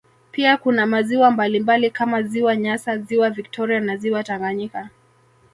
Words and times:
Pia 0.31 0.57
kuna 0.57 0.85
maziwa 0.85 1.31
mbalimbali 1.31 1.91
kama 1.91 2.21
ziwa 2.23 2.55
nyasa 2.55 2.97
ziwa 2.97 3.29
victoria 3.29 3.79
na 3.79 3.97
ziwa 3.97 4.23
Tanganyika 4.23 4.89